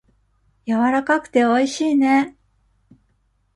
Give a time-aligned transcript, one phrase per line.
[0.65, 2.35] やわらかくておいしいね。